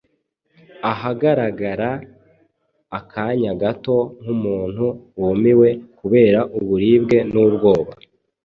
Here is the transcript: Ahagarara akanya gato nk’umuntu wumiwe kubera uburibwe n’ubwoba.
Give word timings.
Ahagarara 0.91 1.91
akanya 2.99 3.51
gato 3.61 3.97
nk’umuntu 4.21 4.85
wumiwe 5.19 5.69
kubera 5.99 6.39
uburibwe 6.59 7.17
n’ubwoba. 7.31 7.91